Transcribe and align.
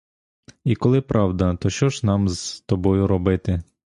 І 0.63 0.75
коли 0.75 1.01
правда, 1.01 1.55
то 1.55 1.69
що 1.69 1.89
ж 1.89 2.05
нам 2.05 2.29
з 2.29 2.61
тобою 2.61 3.07
робити? 3.07 3.63